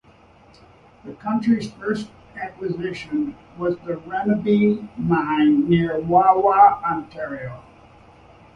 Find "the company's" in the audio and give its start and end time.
1.05-1.71